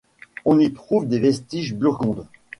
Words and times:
On 0.45 0.57
y 0.57 0.73
trouve 0.73 1.07
des 1.07 1.19
vestiges 1.19 1.75
burgondes. 1.75 2.25